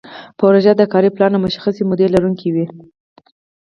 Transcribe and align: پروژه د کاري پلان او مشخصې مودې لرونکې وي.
پروژه 0.39 0.73
د 0.77 0.81
کاري 0.91 1.09
پلان 1.15 1.31
او 1.33 1.43
مشخصې 1.45 1.81
مودې 1.89 2.07
لرونکې 2.13 2.49
وي. 2.55 2.65